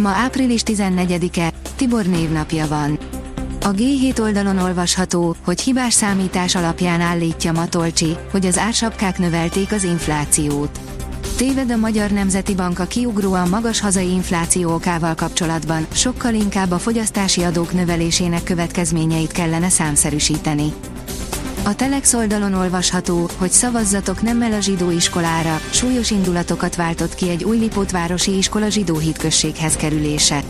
[0.00, 2.98] Ma április 14-e, Tibor névnapja van.
[3.60, 9.84] A G7 oldalon olvasható, hogy hibás számítás alapján állítja Matolcsi, hogy az ársapkák növelték az
[9.84, 10.80] inflációt.
[11.36, 16.78] Téved a Magyar Nemzeti Bank a kiugróan magas hazai infláció okával kapcsolatban, sokkal inkább a
[16.78, 20.72] fogyasztási adók növelésének következményeit kellene számszerűsíteni.
[21.64, 27.44] A Telex oldalon olvasható, hogy szavazzatok nemmel a zsidó iskolára, súlyos indulatokat váltott ki egy
[27.44, 30.42] új Lipótvárosi iskola zsidó hitközséghez kerülése.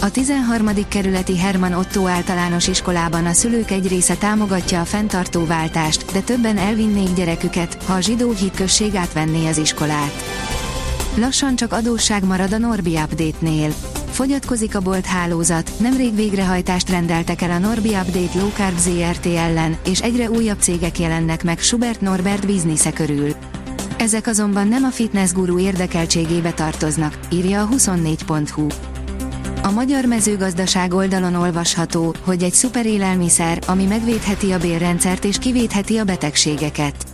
[0.00, 0.88] A 13.
[0.88, 6.58] kerületi Herman Otto általános iskolában a szülők egy része támogatja a fenntartó váltást, de többen
[6.58, 10.12] elvinnék gyereküket, ha a zsidó hitközség átvenné az iskolát.
[11.16, 13.74] Lassan csak adósság marad a Norbi Update-nél.
[14.12, 19.76] Fogyatkozik a bolt hálózat, nemrég végrehajtást rendeltek el a Norbi Update Low Carb ZRT ellen,
[19.84, 23.32] és egyre újabb cégek jelennek meg Schubert Norbert biznisze körül.
[23.98, 28.66] Ezek azonban nem a fitness guru érdekeltségébe tartoznak, írja a 24.hu.
[29.62, 36.04] A magyar mezőgazdaság oldalon olvasható, hogy egy szuperélelmiszer, ami megvédheti a bérrendszert és kivédheti a
[36.04, 37.11] betegségeket.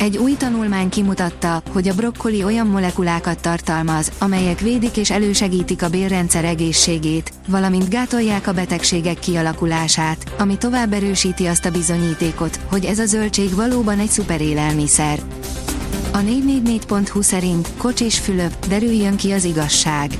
[0.00, 5.88] Egy új tanulmány kimutatta, hogy a brokkoli olyan molekulákat tartalmaz, amelyek védik és elősegítik a
[5.88, 12.98] bérrendszer egészségét, valamint gátolják a betegségek kialakulását, ami tovább erősíti azt a bizonyítékot, hogy ez
[12.98, 15.18] a zöldség valóban egy szuperélelmiszer.
[16.12, 20.10] A 444.hu szerint Kocs és Fülöp, derüljön ki az igazság.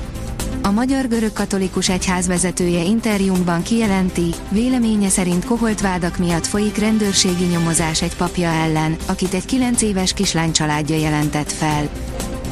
[0.70, 7.44] A Magyar Görög Katolikus Egyház vezetője interjúmban kijelenti, véleménye szerint koholt vádak miatt folyik rendőrségi
[7.44, 11.88] nyomozás egy papja ellen, akit egy 9 éves kislány családja jelentett fel.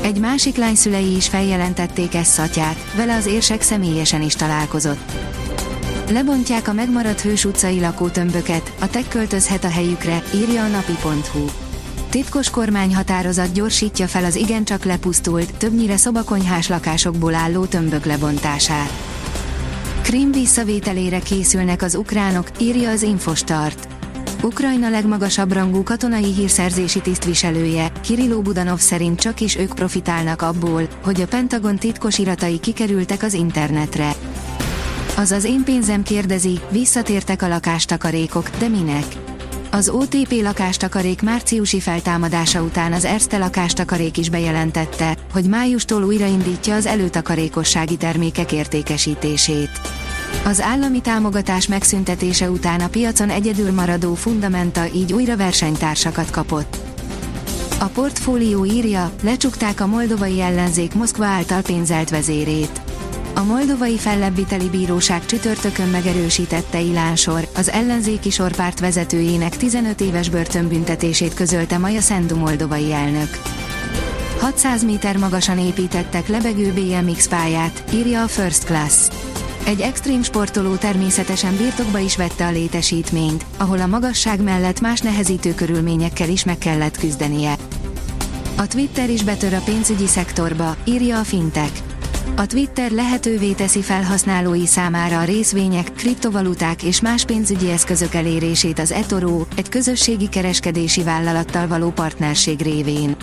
[0.00, 5.12] Egy másik lány szülei is feljelentették ezt szatyát, vele az érsek személyesen is találkozott.
[6.10, 11.67] Lebontják a megmaradt hős utcai lakótömböket, a tek költözhet a helyükre, írja a napi.hu.
[12.10, 18.90] Titkos kormányhatározat gyorsítja fel az igencsak lepusztult, többnyire szobakonyhás lakásokból álló tömbök lebontását.
[20.02, 23.88] Krim visszavételére készülnek az ukránok, írja az Infostart.
[24.42, 31.20] Ukrajna legmagasabb rangú katonai hírszerzési tisztviselője, Kirilló Budanov szerint csak is ők profitálnak abból, hogy
[31.20, 34.14] a Pentagon titkos iratai kikerültek az internetre.
[35.16, 39.04] Az az én pénzem kérdezi, visszatértek a lakástakarékok, de minek?
[39.78, 46.86] Az OTP lakástakarék márciusi feltámadása után az Erste lakástakarék is bejelentette, hogy májustól újraindítja az
[46.86, 49.70] előtakarékossági termékek értékesítését.
[50.44, 56.76] Az állami támogatás megszüntetése után a piacon egyedül maradó Fundamenta így újra versenytársakat kapott.
[57.78, 62.80] A portfólió írja, lecsukták a moldovai ellenzék Moszkva által pénzelt vezérét.
[63.38, 71.78] A Moldovai Fellebbiteli Bíróság csütörtökön megerősítette Ilánsor, az ellenzéki sorpárt vezetőjének 15 éves börtönbüntetését közölte
[71.78, 73.40] Maja Szendu moldovai elnök.
[74.40, 79.08] 600 méter magasan építettek lebegő BMX pályát, írja a First Class.
[79.64, 85.54] Egy extrém sportoló természetesen birtokba is vette a létesítményt, ahol a magasság mellett más nehezítő
[85.54, 87.56] körülményekkel is meg kellett küzdenie.
[88.56, 91.87] A Twitter is betör a pénzügyi szektorba, írja a Fintech.
[92.38, 98.92] A Twitter lehetővé teszi felhasználói számára a részvények, kriptovaluták és más pénzügyi eszközök elérését az
[98.92, 103.16] eToro, egy közösségi kereskedési vállalattal való partnerség révén.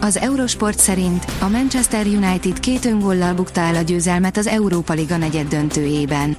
[0.00, 5.16] Az Eurosport szerint a Manchester United két öngollal bukta el a győzelmet az Európa Liga
[5.16, 6.36] negyed döntőjében.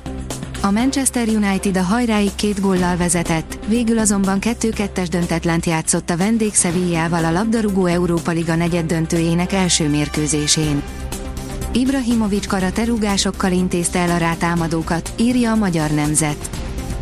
[0.61, 6.53] A Manchester United a hajráig két góllal vezetett, végül azonban 2-2-es döntetlent játszott a vendég
[6.53, 10.81] Sevillával a labdarúgó Európa Liga negyed döntőjének első mérkőzésén.
[11.77, 16.49] Ibrahimovics karaterúgásokkal intézte el a rátámadókat, írja a Magyar Nemzet.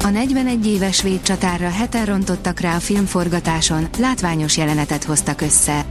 [0.03, 5.85] A 41 éves svéd csatárra heten rontottak rá a filmforgatáson, látványos jelenetet hoztak össze.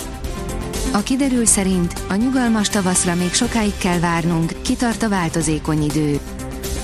[0.92, 6.20] A kiderül szerint a nyugalmas tavaszra még sokáig kell várnunk, kitart a változékony idő.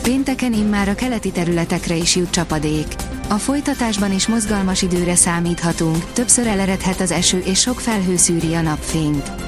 [0.02, 2.94] Pénteken immár a keleti területekre is jut csapadék.
[3.28, 8.60] A folytatásban is mozgalmas időre számíthatunk, többször eleredhet az eső és sok felhő szűri a
[8.60, 9.47] napfényt.